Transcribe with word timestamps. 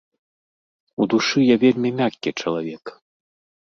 У 1.05 1.07
душы 1.15 1.39
я 1.53 1.61
вельмі 1.67 1.95
мяккі 2.03 2.37
чалавек. 2.41 2.85